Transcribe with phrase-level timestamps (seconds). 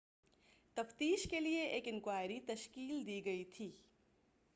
[0.77, 3.69] تفتیش کیلئے ایک انکوائری تشکیل دی گئی تھی